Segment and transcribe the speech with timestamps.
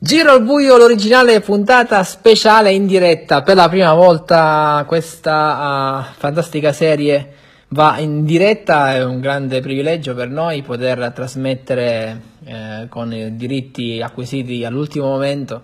[0.00, 3.42] Giro al buio, l'originale puntata speciale in diretta.
[3.42, 7.34] Per la prima volta questa uh, fantastica serie
[7.70, 14.00] va in diretta, è un grande privilegio per noi poter trasmettere eh, con i diritti
[14.00, 15.62] acquisiti all'ultimo momento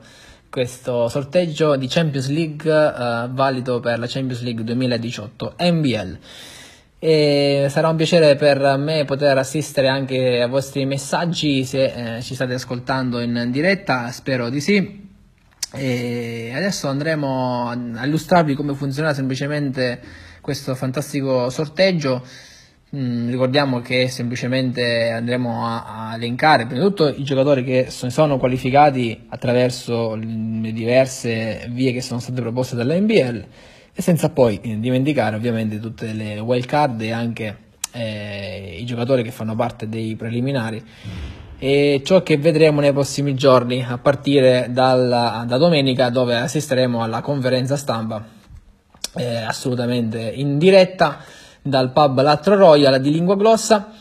[0.51, 6.19] questo sorteggio di Champions League uh, valido per la Champions League 2018 NBL.
[7.07, 12.35] E sarà un piacere per me poter assistere anche ai vostri messaggi se eh, ci
[12.35, 15.07] state ascoltando in diretta, spero di sì.
[15.71, 20.01] E adesso andremo a illustrarvi come funziona semplicemente
[20.41, 22.27] questo fantastico sorteggio.
[22.97, 28.39] Mm, ricordiamo che semplicemente andremo a, a, elencare prima di tutto i giocatori che sono
[28.39, 33.47] qualificati attraverso le diverse vie che sono state proposte dalla NBL
[33.95, 37.59] e senza poi dimenticare ovviamente tutte le wild card e anche
[37.93, 40.83] eh, i giocatori che fanno parte dei preliminari.
[41.57, 47.21] E ciò che vedremo nei prossimi giorni a partire dalla, da domenica dove assisteremo alla
[47.21, 48.23] conferenza stampa
[49.15, 51.19] eh, assolutamente in diretta
[51.63, 53.93] dal pub Latro Royal di Lingua Glossa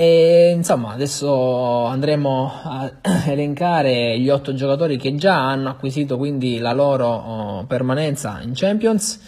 [0.00, 2.92] e insomma, adesso andremo a
[3.26, 9.18] elencare gli otto giocatori che già hanno acquisito quindi la loro oh, permanenza in Champions.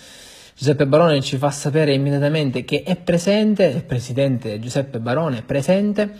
[0.54, 6.14] Giuseppe Barone ci fa sapere immediatamente che è presente, il presidente Giuseppe Barone è presente.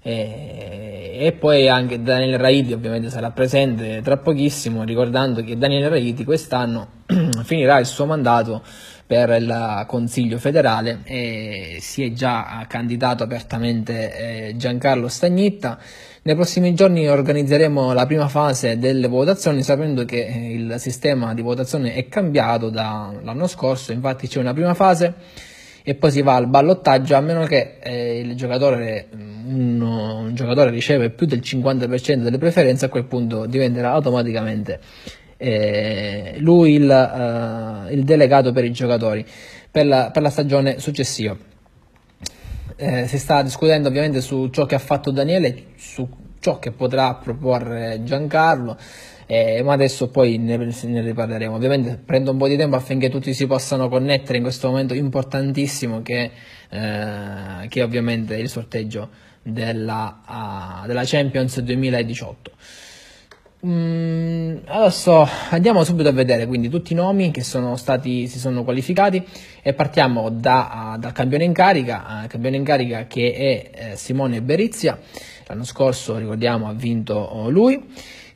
[0.00, 6.24] E, e poi anche Daniele Raiti ovviamente sarà presente tra pochissimo, ricordando che Daniele Raiti
[6.24, 7.02] quest'anno
[7.44, 8.62] finirà il suo mandato
[9.06, 15.78] per il Consiglio federale e si è già candidato apertamente eh, Giancarlo Stagnitta.
[16.22, 21.42] Nei prossimi giorni organizzeremo la prima fase delle votazioni sapendo che eh, il sistema di
[21.42, 25.14] votazione è cambiato dall'anno scorso, infatti c'è una prima fase
[25.86, 31.10] e poi si va al ballottaggio a meno che eh, giocatore, un, un giocatore riceve
[31.10, 34.80] più del 50% delle preferenze a quel punto diventerà automaticamente
[35.44, 39.24] eh, lui il, uh, il, delegato per i giocatori
[39.70, 41.36] per la, per la stagione successiva.
[42.76, 46.08] Eh, si sta discutendo ovviamente su ciò che ha fatto Daniele, su
[46.40, 48.76] ciò che potrà proporre Giancarlo,
[49.26, 51.54] eh, ma adesso poi ne, ne, riparleremo.
[51.54, 56.00] Ovviamente prendo un po' di tempo affinché tutti si possano connettere in questo momento importantissimo
[56.00, 56.30] che,
[56.70, 59.10] eh, che è ovviamente il sorteggio
[59.42, 62.52] della, uh, della Champions 2018.
[63.66, 68.62] Mm, adesso andiamo subito a vedere quindi tutti i nomi che sono stati, si sono
[68.62, 69.24] qualificati
[69.62, 73.96] e partiamo da, uh, dal campione in carica, uh, campione in carica che è uh,
[73.96, 74.98] Simone Berizia,
[75.46, 77.82] l'anno scorso ricordiamo ha vinto oh, lui.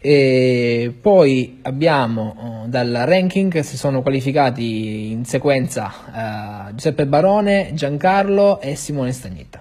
[0.00, 8.62] E poi abbiamo uh, dal ranking si sono qualificati in sequenza uh, Giuseppe Barone, Giancarlo
[8.62, 9.60] e Simone Stagnetta.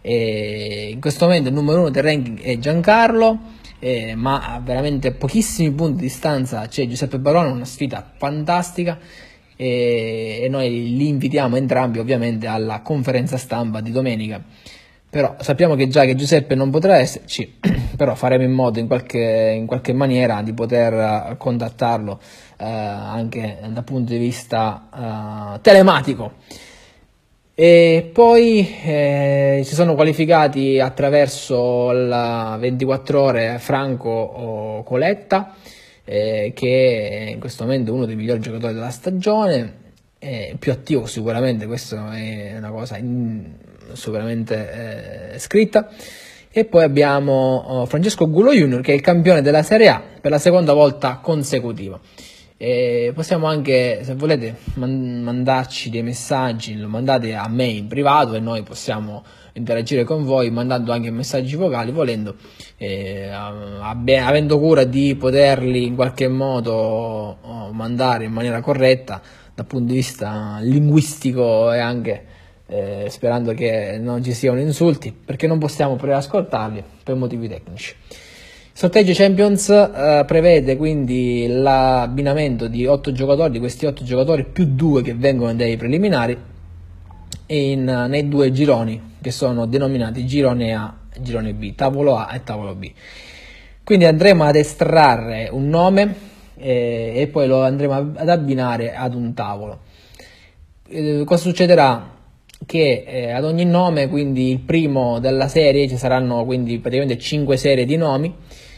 [0.00, 5.12] E in questo momento il numero uno del ranking è Giancarlo eh, ma a veramente
[5.12, 8.98] pochissimi punti di distanza c'è Giuseppe Barone, una sfida fantastica
[9.56, 14.42] e, e noi li invitiamo entrambi ovviamente alla conferenza stampa di domenica.
[15.10, 17.58] Però sappiamo che già che Giuseppe non potrà esserci,
[17.94, 22.20] però faremo in modo in qualche, in qualche maniera di poter contattarlo
[22.56, 26.36] eh, anche dal punto di vista eh, telematico.
[27.56, 35.54] E poi eh, si sono qualificati attraverso la 24 ore Franco Coletta,
[36.04, 39.82] eh, che in questo momento è uno dei migliori giocatori della stagione,
[40.18, 43.52] è più attivo sicuramente, questa è una cosa in,
[43.92, 45.90] sicuramente eh, scritta.
[46.50, 50.32] E poi abbiamo oh, Francesco Gulo Junior che è il campione della Serie A per
[50.32, 52.00] la seconda volta consecutiva.
[52.56, 58.34] E possiamo anche, se volete, man- mandarci dei messaggi, lo mandate a me in privato
[58.34, 62.36] e noi possiamo interagire con voi mandando anche messaggi vocali volendo,
[62.76, 67.38] eh, abbe- avendo cura di poterli in qualche modo
[67.72, 69.20] mandare in maniera corretta
[69.54, 72.24] dal punto di vista linguistico e anche
[72.66, 77.94] eh, sperando che non ci siano insulti perché non possiamo preascoltarli per motivi tecnici.
[78.76, 85.00] Sorteggio Champions eh, prevede quindi l'abbinamento di 8 giocatori, di questi 8 giocatori più 2
[85.00, 86.36] che vengono dai preliminari
[87.46, 92.42] in, nei due gironi che sono denominati girone A e girone B, tavolo A e
[92.42, 92.90] tavolo B.
[93.84, 96.14] Quindi andremo ad estrarre un nome
[96.56, 99.78] eh, e poi lo andremo ad abbinare ad un tavolo.
[100.88, 102.10] Eh, cosa succederà?
[102.66, 107.56] Che eh, ad ogni nome, quindi il primo della serie, ci saranno quindi praticamente 5
[107.56, 108.34] serie di nomi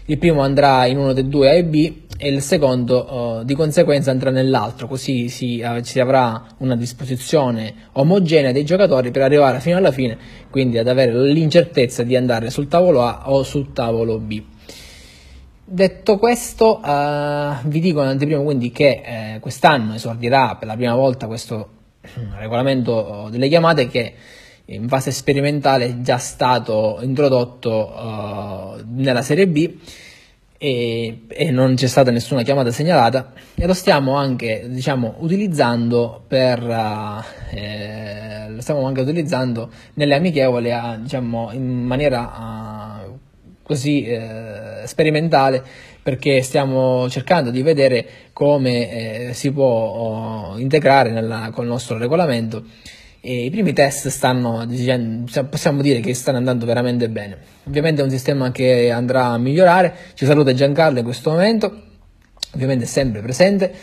[0.07, 3.55] il primo andrà in uno dei due A e B e il secondo uh, di
[3.55, 9.61] conseguenza andrà nell'altro, così si, uh, si, avrà una disposizione omogenea dei giocatori per arrivare
[9.61, 10.17] fino alla fine,
[10.51, 14.43] quindi ad avere l'incertezza di andare sul tavolo A o sul tavolo B.
[15.69, 20.95] Detto questo, uh, vi dico in anteprima quindi che eh, quest'anno esordirà per la prima
[20.95, 21.71] volta questo
[22.39, 24.15] regolamento delle chiamate che
[24.67, 29.75] in fase sperimentale già stato introdotto uh, nella Serie B
[30.59, 33.33] e, e, non c'è stata nessuna chiamata segnalata.
[33.55, 40.71] E lo stiamo anche diciamo, utilizzando per uh, eh, lo stiamo anche utilizzando nelle amichevoli
[40.71, 43.05] uh, diciamo, in maniera
[43.63, 45.63] così eh, sperimentale
[46.01, 52.63] perché stiamo cercando di vedere come si può integrare nella, col nostro regolamento
[53.27, 54.65] e i primi test stanno,
[55.51, 57.37] possiamo dire che stanno andando veramente bene.
[57.65, 61.83] Ovviamente è un sistema che andrà a migliorare, ci saluta Giancarlo in questo momento,
[62.55, 63.75] ovviamente è sempre presente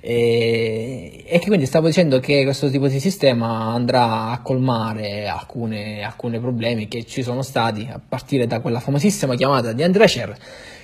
[0.00, 6.38] e, e, che quindi stavo dicendo che questo tipo di sistema andrà a colmare alcuni
[6.38, 10.36] problemi che ci sono stati a partire da quella famosissima chiamata di Andrea Cer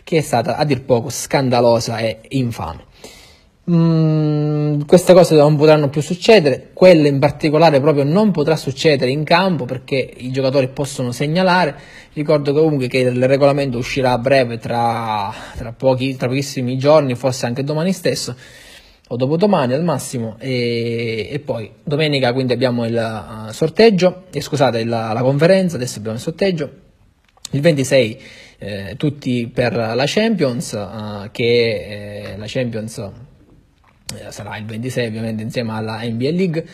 [0.03, 2.85] che è stata a dir poco scandalosa e infame.
[3.71, 9.25] Mm, queste cose non potranno più succedere, quelle in particolare proprio non potrà succedere in
[9.25, 11.77] campo perché i giocatori possono segnalare.
[12.15, 17.45] Ricordo comunque che il regolamento uscirà a breve tra, tra, pochi, tra pochissimi giorni, forse
[17.45, 18.35] anche domani stesso
[19.11, 24.81] o dopodomani al massimo e, e, poi domenica quindi abbiamo il uh, sorteggio, eh, scusate
[24.81, 26.71] il, la conferenza, adesso abbiamo il sorteggio,
[27.51, 28.21] il 26
[28.59, 33.28] eh, tutti per la Champions, uh, che eh, la Champions eh,
[34.31, 36.67] sarà il 26 ovviamente insieme alla NBA League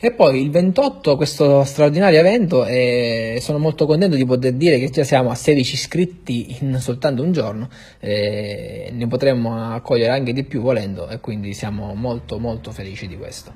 [0.00, 4.90] e poi il 28 questo straordinario evento e sono molto contento di poter dire che
[4.90, 7.68] già siamo a 16 iscritti in soltanto un giorno,
[8.00, 13.52] ne potremmo accogliere anche di più volendo e quindi siamo molto molto felici di questo.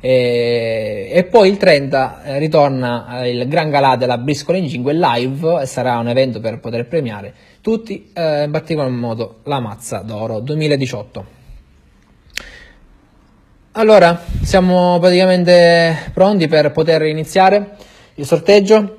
[0.00, 4.92] E, e, poi il 30 eh, ritorna eh, il Gran Galà della Briscola in 5
[4.94, 9.98] live e sarà un evento per poter premiare tutti, eh, in particolar modo la Mazza
[9.98, 11.37] d'Oro 2018.
[13.78, 17.76] Allora, siamo praticamente pronti per poter iniziare
[18.16, 18.96] il sorteggio.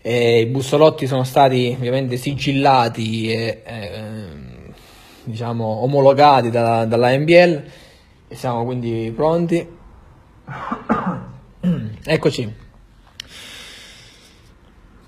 [0.00, 4.26] E I bussolotti sono stati ovviamente sigillati e eh,
[5.24, 7.62] diciamo omologati da, dalla NBL
[8.28, 9.66] e siamo quindi pronti.
[12.04, 12.67] Eccoci.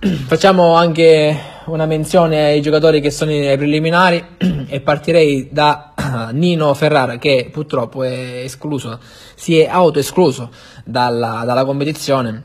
[0.26, 1.36] Facciamo anche
[1.66, 4.24] una menzione ai giocatori che sono nei preliminari
[4.66, 5.92] e partirei da
[6.32, 8.98] Nino Ferrara che purtroppo è escluso,
[9.34, 10.50] si è autoescluso
[10.86, 12.42] dalla, dalla competizione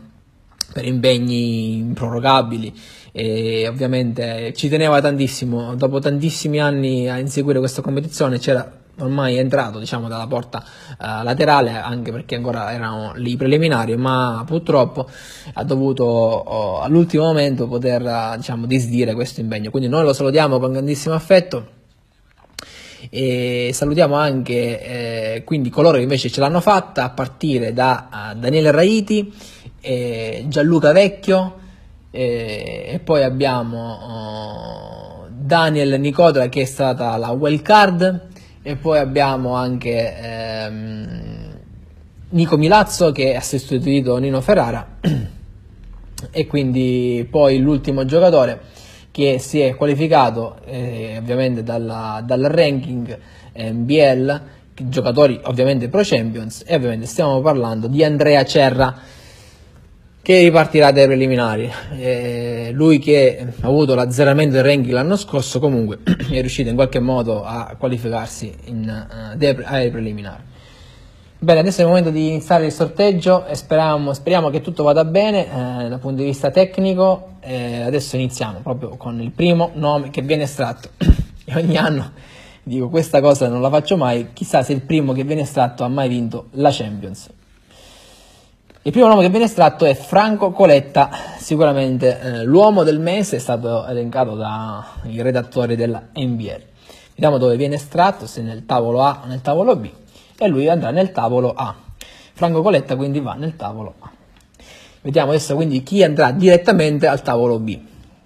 [0.74, 2.74] per impegni improrogabili
[3.13, 8.69] e ovviamente ci teneva tantissimo, dopo tantissimi anni a inseguire questa competizione c'era
[9.00, 15.09] ormai entrato diciamo dalla porta uh, laterale anche perché ancora erano lì preliminari ma purtroppo
[15.53, 19.69] ha dovuto oh, all'ultimo momento poter uh, diciamo disdire questo impegno.
[19.69, 21.74] Quindi noi lo salutiamo con grandissimo affetto
[23.09, 28.38] e salutiamo anche eh, quindi coloro che invece ce l'hanno fatta a partire da uh,
[28.38, 29.31] Daniele Raiti
[29.81, 31.59] eh, Gianluca Vecchio
[32.09, 38.33] eh, e poi abbiamo oh, Daniel Nicotra che è stata la wild card
[38.68, 41.54] e poi abbiamo anche ehm,
[42.30, 44.98] Nico Milazzo che ha sostituito Nino Ferrara.
[46.32, 48.60] E quindi poi l'ultimo giocatore
[49.12, 53.16] che si è qualificato eh, ovviamente dalla, dal ranking
[53.56, 54.42] NBL,
[54.74, 58.98] giocatori ovviamente pro Champions e ovviamente stiamo parlando di Andrea Cerra
[60.26, 61.72] che ripartirà dai preliminari.
[62.00, 67.00] Eh, lui che ha avuto l'azzeramento del ranking l'anno scorso, comunque è riuscito in qualche
[67.00, 70.42] modo a qualificarsi in, uh, ai preliminari.
[71.38, 75.06] Bene, adesso è il momento di iniziare il sorteggio e speriamo, speriamo che tutto vada
[75.06, 77.34] bene eh, dal punto di vista tecnico.
[77.42, 80.90] Eh, adesso iniziamo proprio con il primo nome che viene estratto.
[81.46, 82.12] e ogni anno
[82.64, 85.88] dico questa cosa non la faccio mai, chissà se il primo che viene estratto ha
[85.88, 87.30] mai vinto la Champions.
[88.85, 93.39] Il primo nome che viene estratto è Franco Coletta, sicuramente eh, l'uomo del mese è
[93.39, 96.61] stato elencato dai redattori della NBL.
[97.15, 99.89] Vediamo dove viene estratto, se nel tavolo A o nel tavolo B,
[100.37, 101.75] e lui andrà nel tavolo A.
[102.33, 104.11] Franco Coletta quindi va nel tavolo A.
[105.01, 107.80] Vediamo adesso quindi chi andrà direttamente al tavolo B.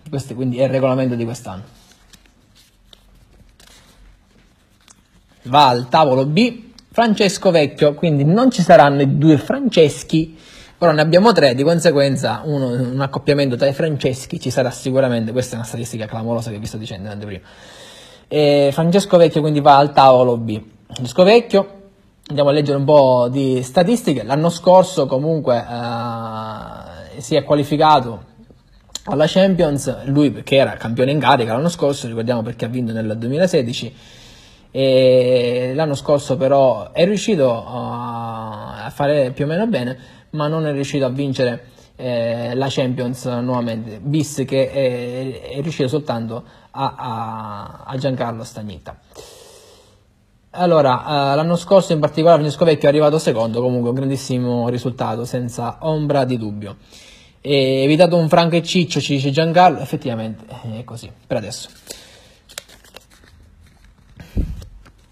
[0.09, 1.63] Questo quindi è il regolamento di quest'anno.
[5.43, 6.67] Va al tavolo B
[6.99, 10.35] Francesco Vecchio, quindi non ci saranno i due Franceschi
[10.81, 15.33] Ora ne abbiamo tre, di conseguenza uno, un accoppiamento tra i Franceschi ci sarà sicuramente,
[15.33, 17.41] questa è una statistica clamorosa che vi sto dicendo prima.
[18.29, 20.61] E Francesco Vecchio quindi va al tavolo B.
[20.87, 21.81] Francesco Vecchio,
[22.27, 28.23] andiamo a leggere un po' di statistiche, l'anno scorso comunque eh, si è qualificato
[29.03, 33.17] alla Champions, lui che era campione in carica l'anno scorso, ricordiamo perché ha vinto nel
[33.17, 33.95] 2016,
[34.71, 39.97] e l'anno scorso però è riuscito a fare più o meno bene,
[40.31, 45.87] ma non è riuscito a vincere eh, la Champions nuovamente, bis che è, è riuscito
[45.87, 48.97] soltanto a, a, a Giancarlo Stagnita.
[50.51, 55.23] Allora, uh, l'anno scorso in particolare Francesco Vecchio è arrivato secondo, comunque un grandissimo risultato,
[55.23, 56.77] senza ombra di dubbio.
[57.41, 60.45] E evitato un Franco e Ciccio, ci dice Giancarlo, effettivamente
[60.77, 61.69] è così, per adesso.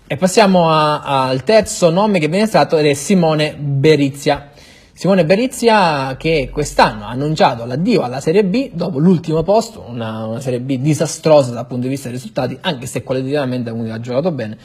[0.09, 4.51] E passiamo a, al terzo nome che viene stato ed è Simone Berizia.
[4.93, 10.39] Simone Berizia che quest'anno ha annunciato l'addio alla Serie B dopo l'ultimo posto, una, una
[10.39, 14.57] Serie B disastrosa dal punto di vista dei risultati, anche se qualitativamente ha giocato bene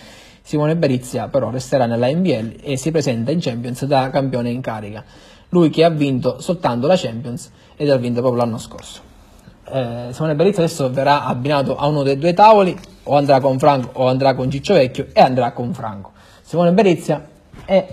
[0.43, 5.05] Simone Berizia però resterà nella NBL e si presenta in Champions da campione in carica.
[5.49, 9.12] Lui che ha vinto soltanto la Champions ed ha vinto proprio l'anno scorso.
[9.73, 13.91] Eh, Simone Berizia adesso verrà abbinato a uno dei due tavoli, o andrà con Franco
[13.95, 16.13] o andrà con Ciccio Vecchio e andrà con Franco.
[16.43, 17.27] Simone Berizia
[17.65, 17.89] e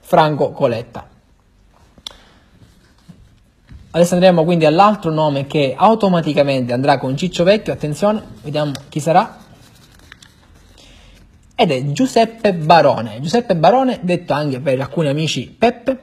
[0.00, 1.06] Franco Coletta.
[3.90, 9.38] Adesso andremo quindi all'altro nome che automaticamente andrà con Ciccio Vecchio, attenzione, vediamo chi sarà
[11.54, 13.20] ed è Giuseppe Barone.
[13.20, 15.98] Giuseppe Barone, detto anche per alcuni amici Peppe,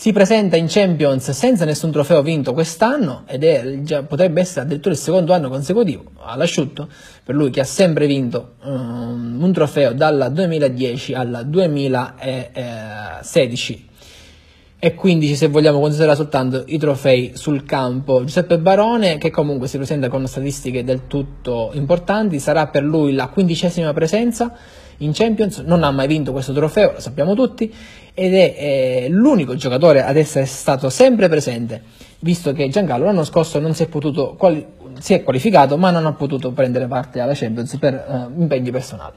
[0.00, 4.94] si presenta in Champions senza nessun trofeo vinto quest'anno ed è, già, potrebbe essere addirittura
[4.94, 6.88] il secondo anno consecutivo all'asciutto
[7.22, 13.88] per lui che ha sempre vinto um, un trofeo dal 2010 al 2016
[14.78, 18.24] e 15 se vogliamo considerare soltanto i trofei sul campo.
[18.24, 23.28] Giuseppe Barone, che comunque si presenta con statistiche del tutto importanti, sarà per lui la
[23.28, 24.56] quindicesima presenza
[25.02, 27.72] in Champions, non ha mai vinto questo trofeo, lo sappiamo tutti,
[28.14, 31.82] ed è eh, l'unico giocatore ad essere stato sempre presente,
[32.20, 34.66] visto che Giancarlo l'anno scorso non si è potuto quali-
[34.98, 39.16] si è qualificato, ma non ha potuto prendere parte alla Champions per eh, impegni personali.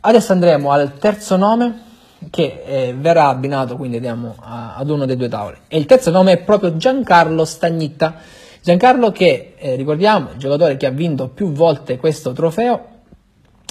[0.00, 1.84] Adesso andremo al terzo nome,
[2.30, 5.56] che eh, verrà abbinato quindi andiamo a, ad uno dei due tavoli.
[5.68, 8.16] E il terzo nome è proprio Giancarlo Stagnitta.
[8.62, 12.95] Giancarlo che, eh, ricordiamo, è il giocatore che ha vinto più volte questo trofeo,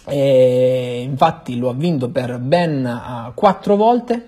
[0.08, 4.28] e infatti lo ha vinto per ben uh, quattro volte.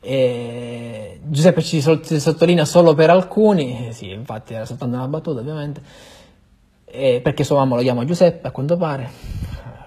[0.00, 5.82] E Giuseppe ci sottolinea solo per alcuni, sì, infatti era soltanto una battuta ovviamente,
[6.84, 9.10] e perché sua mamma lo chiama Giuseppe a quanto pare,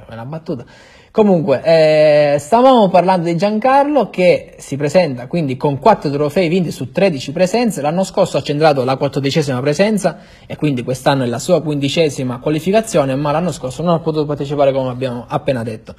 [0.09, 0.65] è una battuta.
[1.11, 6.91] Comunque, eh, stavamo parlando di Giancarlo che si presenta quindi con 4 trofei vinti su
[6.91, 7.81] 13 presenze.
[7.81, 13.15] L'anno scorso ha centrato la quattordicesima presenza e quindi quest'anno è la sua quindicesima qualificazione,
[13.15, 15.95] ma l'anno scorso non ha potuto partecipare come abbiamo appena detto.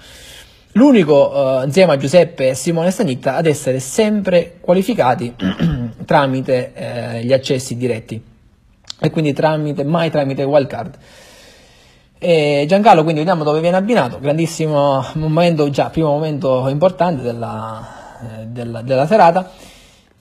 [0.75, 5.35] L'unico, eh, insieme a Giuseppe e Simone Stanitta, ad essere sempre qualificati
[6.07, 8.23] tramite eh, gli accessi diretti
[9.01, 10.95] e quindi tramite, mai tramite wildcard.
[12.23, 17.83] E Giancarlo quindi vediamo dove viene abbinato, grandissimo momento, già primo momento importante della,
[18.21, 19.51] eh, della, della serata,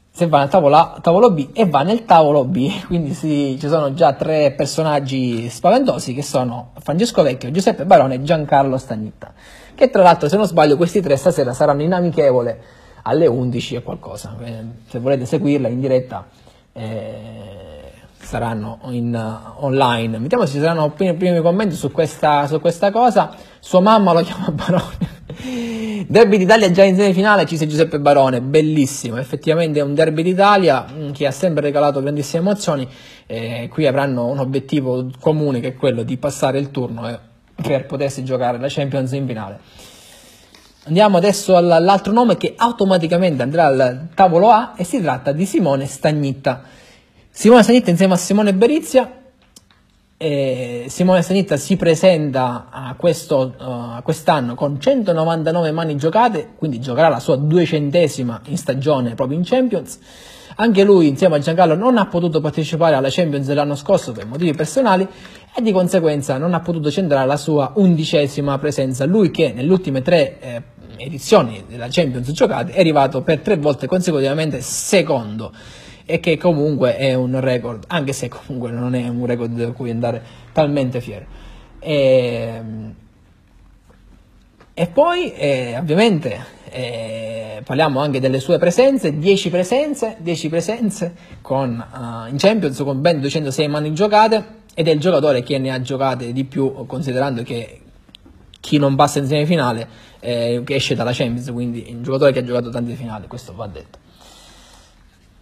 [0.09, 3.67] se va nel tavolo A, tavolo B e va nel tavolo B, quindi sì, ci
[3.67, 9.33] sono già tre personaggi spaventosi che sono Francesco Vecchio, Giuseppe Barone e Giancarlo Stagnitta,
[9.75, 12.61] che tra l'altro se non sbaglio questi tre stasera saranno in amichevole
[13.01, 16.25] alle 11 e qualcosa, eh, se volete seguirla in diretta.
[16.71, 17.58] Eh,
[18.29, 20.19] saranno in, uh, online.
[20.19, 23.35] Vediamo se ci saranno primi, primi commenti su questa, su questa, cosa.
[23.59, 25.17] Sua mamma lo chiama Barone.
[26.07, 29.17] derby d'Italia già in semifinale, ci sei Giuseppe Barone, bellissimo.
[29.17, 32.87] Effettivamente è un derby d'Italia mm, che ha sempre regalato grandissime emozioni.
[33.25, 37.17] Eh, qui avranno un obiettivo comune che è quello di passare il turno eh,
[37.55, 39.59] per potersi giocare la Champions in finale.
[40.85, 45.87] Andiamo adesso all'altro nome che automaticamente andrà al tavolo A e si tratta di Simone
[45.87, 46.77] Stagnitta.
[47.39, 49.13] Simone Stanitta insieme a Simone Berizia.
[50.17, 57.07] Eh, Simone Stanitta si presenta a, questo, uh, quest'anno con 199 mani giocate, quindi giocherà
[57.07, 59.99] la sua duecentesima in stagione proprio in Champions.
[60.55, 64.53] Anche lui, insieme a Giancarlo, non ha potuto partecipare alla Champions dell'anno scorso per motivi
[64.53, 65.07] personali
[65.55, 69.05] e di conseguenza non ha potuto centrare la sua undicesima presenza.
[69.05, 70.61] Lui che nelle ultime tre eh,
[70.97, 75.53] edizioni della Champions giocate è arrivato per tre volte consecutivamente secondo
[76.11, 79.91] e che comunque è un record, anche se comunque non è un record da cui
[79.91, 81.25] andare talmente fiero.
[81.77, 82.93] E, ehm,
[84.73, 91.77] e poi eh, ovviamente eh, parliamo anche delle sue presenze, 10 presenze, 10 presenze con,
[91.77, 95.79] uh, in Champions con ben 206 mani giocate ed è il giocatore che ne ha
[95.79, 97.81] giocate di più considerando che
[98.59, 99.87] chi non passa in semifinale
[100.21, 104.07] eh, esce dalla Champions, quindi un giocatore che ha giocato tante finali, questo va detto.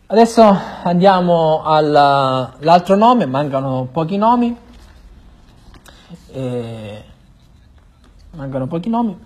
[0.09, 0.41] Adesso
[0.83, 4.55] andiamo all'altro nome, mancano pochi nomi.
[6.31, 7.03] E...
[8.31, 9.19] Mancano pochi nomi.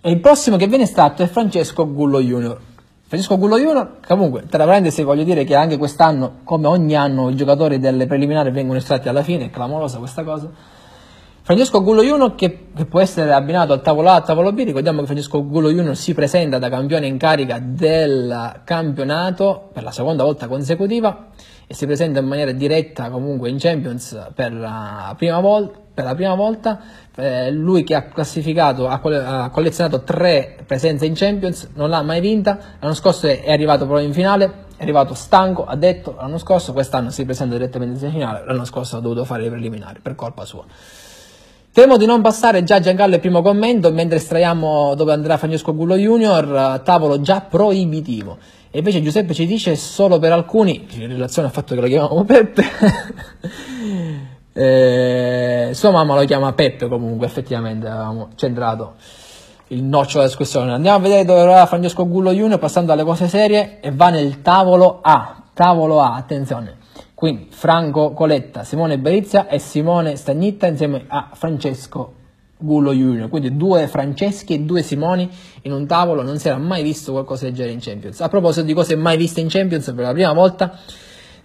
[0.00, 2.58] E il prossimo che viene estratto è Francesco Gullo Junior.
[3.02, 7.36] Francesco Gullo Junior, comunque, tra parentesi voglio dire che anche quest'anno, come ogni anno, i
[7.36, 10.50] giocatori delle preliminari vengono estratti alla fine, è clamorosa questa cosa
[11.46, 15.04] Francesco Gullo che, che, può essere abbinato al tavolo A, al tavolo B, ricordiamo che
[15.04, 21.26] Francesco Gullo si presenta da campione in carica del campionato per la seconda volta consecutiva
[21.66, 26.14] e si presenta in maniera diretta comunque in Champions per la prima, vol- per la
[26.14, 26.80] prima volta.
[27.14, 29.00] Eh, lui che ha ha,
[29.42, 34.06] ha, collezionato tre presenze in Champions, non l'ha mai vinta, l'anno scorso è, arrivato proprio
[34.06, 38.46] in finale, è arrivato stanco, ha detto l'anno scorso, quest'anno si presenta direttamente in finale,
[38.46, 40.64] l'anno scorso ha dovuto fare i preliminari per colpa sua.
[41.74, 45.96] Temo di non passare già Giancarlo il primo commento, mentre estraiamo dove andrà Francesco Gullo
[45.96, 48.38] Junior, tavolo già proibitivo.
[48.70, 52.22] E invece Giuseppe ci dice solo per alcuni, in relazione al fatto che lo chiamiamo
[52.22, 52.64] Peppe,
[54.54, 58.94] eh, sua mamma lo chiama Peppe comunque, effettivamente avevamo centrato
[59.68, 60.72] il nocciolo della discussione.
[60.72, 64.42] Andiamo a vedere dove va Francesco Gullo Junior, passando alle cose serie, e va nel
[64.42, 65.42] tavolo A.
[65.52, 66.82] Tavolo A, attenzione.
[67.24, 72.16] Quindi Franco Coletta, Simone Berizia e Simone Stagnitta insieme a Francesco
[72.58, 73.30] Gullo Junior.
[73.30, 75.30] Quindi due Franceschi e due Simoni
[75.62, 78.20] in un tavolo, non si era mai visto qualcosa del genere in Champions.
[78.20, 80.78] A proposito di cose mai viste in Champions, per la prima volta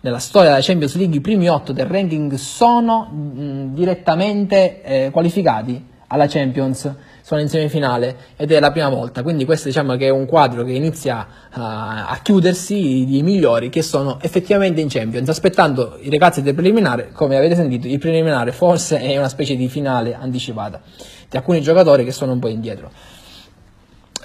[0.02, 5.82] nella storia della Champions League i primi otto del ranking sono mh, direttamente eh, qualificati
[6.12, 10.10] alla Champions sono in semifinale ed è la prima volta, quindi questo diciamo che è
[10.10, 15.98] un quadro che inizia a, a chiudersi di migliori che sono effettivamente in Champions, aspettando
[16.02, 20.16] i ragazzi del preliminare, come avete sentito, il preliminare forse è una specie di finale
[20.16, 20.82] anticipata
[21.30, 22.90] di alcuni giocatori che sono un po' indietro.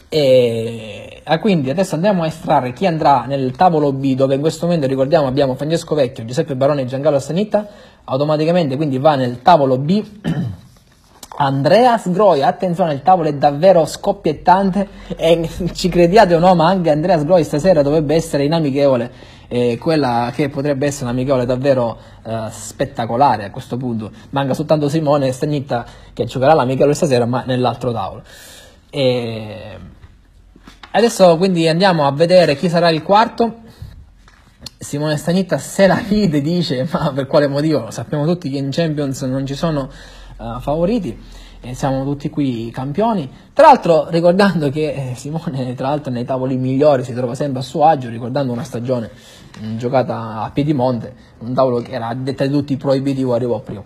[0.08, 4.86] E quindi adesso andiamo a estrarre chi andrà nel tavolo B, dove in questo momento
[4.86, 7.68] ricordiamo abbiamo Francesco Vecchio, Giuseppe Barone e Giancarlo Stanitta,
[8.04, 10.02] automaticamente quindi va nel tavolo B.
[11.36, 16.90] Andreas Groy, attenzione, il tavolo è davvero scoppiettante e ci crediate o no, ma anche
[16.90, 19.10] Andreas Groy stasera dovrebbe essere inamichevole,
[19.48, 24.12] eh, quella che potrebbe essere un'amichevole davvero eh, spettacolare a questo punto.
[24.30, 28.22] Manca soltanto Simone Stagnitta che giocherà l'amichevole stasera, ma nell'altro tavolo.
[28.90, 29.78] E...
[30.92, 33.62] Adesso quindi andiamo a vedere chi sarà il quarto.
[34.78, 37.90] Simone Stagnitta se la ride dice, ma per quale motivo?
[37.90, 39.90] Sappiamo tutti che in Champions non ci sono
[40.36, 41.16] uh, favoriti
[41.64, 43.30] e siamo tutti qui campioni.
[43.52, 47.62] Tra l'altro ricordando che eh, Simone tra l'altro nei tavoli migliori si trova sempre a
[47.62, 49.10] suo agio, ricordando una stagione
[49.60, 53.84] mh, mm, giocata a Piedimonte, un tavolo che era detta di tutti proibitivo, arrivò primo.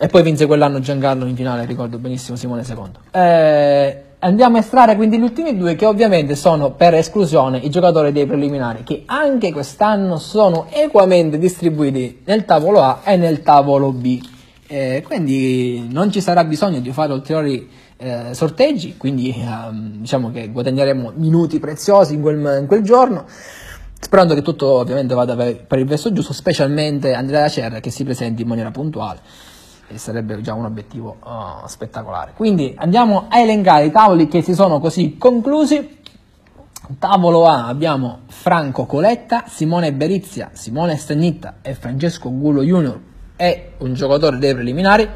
[0.00, 3.00] E poi vinse quell'anno Giancarlo in finale, ricordo benissimo Simone secondo.
[3.10, 8.12] Eh, andiamo a estrarre quindi gli ultimi due che ovviamente sono per esclusione i giocatori
[8.12, 14.36] dei preliminari che anche quest'anno sono equamente distribuiti nel tavolo A e nel tavolo B.
[14.70, 20.50] Eh, quindi non ci sarà bisogno di fare ulteriori eh, sorteggi, quindi ehm, diciamo che
[20.50, 23.24] guadagneremo minuti preziosi in quel, in quel, giorno,
[23.98, 28.42] sperando che tutto ovviamente vada per il verso giusto, specialmente Andrea Cerra che si presenti
[28.42, 29.20] in maniera puntuale
[29.88, 32.32] e sarebbe già un obiettivo uh, spettacolare.
[32.36, 35.96] Quindi andiamo a elencare i tavoli che si sono così conclusi.
[36.98, 43.00] Tavolo A abbiamo Franco Coletta, Simone Berizia, Simone Stagnitta e Francesco Gulo Junior
[43.38, 45.08] è un giocatore dei preliminari.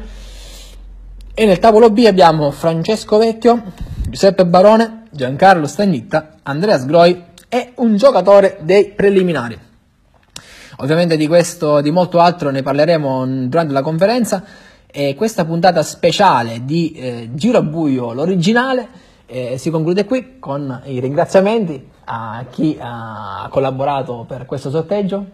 [1.35, 3.61] E nel tavolo B abbiamo Francesco Vecchio,
[4.09, 9.59] Giuseppe Barone, Giancarlo Stagnitta, Andrea Sgroi e un giocatore dei preliminari.
[10.77, 14.43] Ovviamente di questo e di molto altro ne parleremo durante la conferenza
[14.87, 18.87] e questa puntata speciale di eh, Giro a Buio, l'originale,
[19.25, 25.25] eh, si conclude qui con i ringraziamenti a chi ha collaborato per questo sorteggio,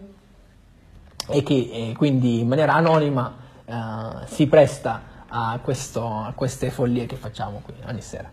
[1.29, 3.73] e che eh, quindi in maniera anonima eh,
[4.25, 8.29] si presta a, questo, a queste follie che facciamo qui ogni sera.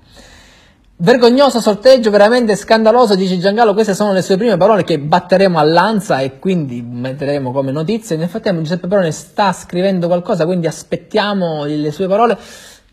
[0.99, 5.63] Vergognoso sorteggio, veramente scandaloso, dice Giangallo, queste sono le sue prime parole che batteremo a
[5.63, 8.17] lanza e quindi metteremo come notizie.
[8.17, 12.39] Nel frattempo Giuseppe Perone sta scrivendo qualcosa, quindi aspettiamo le sue parole.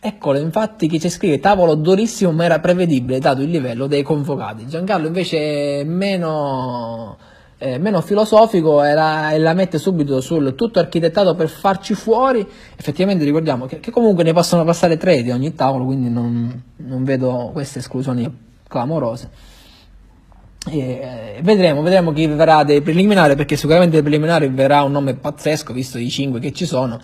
[0.01, 4.67] Eccolo, infatti chi ci scrive tavolo durissimo ma era prevedibile dato il livello dei convocati.
[4.67, 7.17] Giancarlo invece è meno
[7.63, 12.45] eh, meno filosofico e la, e la, mette subito sul tutto architettato per farci fuori.
[12.75, 17.03] Effettivamente ricordiamo che, che comunque ne possono passare tre di ogni tavolo, quindi non, non
[17.05, 18.29] vedo queste esclusioni
[18.67, 19.29] clamorose.
[20.69, 25.13] E, eh, vedremo, vedremo chi verrà dei preliminari, perché sicuramente dei preliminari verrà un nome
[25.13, 26.99] pazzesco, visto i cinque che ci sono.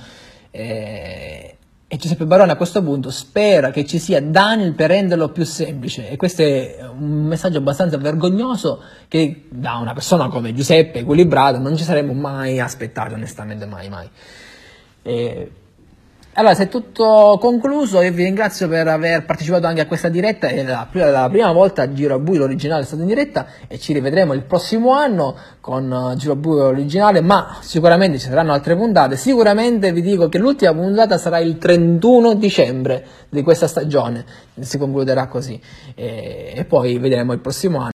[0.51, 1.58] Eh,
[1.91, 6.07] E Giuseppe Barone a questo punto spera che ci sia Daniel per renderlo più semplice.
[6.07, 11.75] E questo è un messaggio abbastanza vergognoso che da una persona come Giuseppe, equilibrato, non
[11.75, 14.07] ci saremmo mai aspettati, onestamente mai, mai.
[15.01, 15.51] E
[16.33, 20.47] allora, se è tutto concluso, io vi ringrazio per aver partecipato anche a questa diretta,
[20.47, 23.93] è la, la prima volta Giro a Buio l'originale è stato in diretta e ci
[23.93, 28.75] rivedremo il prossimo anno con uh, Giro a Buio originale, ma sicuramente ci saranno altre
[28.75, 34.23] puntate, sicuramente vi dico che l'ultima puntata sarà il 31 dicembre di questa stagione,
[34.59, 35.59] si concluderà così.
[35.95, 37.87] E, e poi vedremo il prossimo anno.